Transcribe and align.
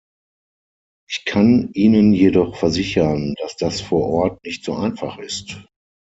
Ich 1.07 1.25
kann 1.25 1.69
Ihnen 1.73 2.11
jedoch 2.11 2.55
versichern, 2.55 3.35
dass 3.39 3.55
das 3.55 3.81
vor 3.81 4.09
Ort 4.09 4.43
nicht 4.43 4.65
so 4.65 4.73
einfach 4.73 5.19
ist. 5.19 5.63